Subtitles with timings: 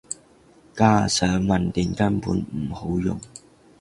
[0.75, 3.21] 加上混電根本唔好用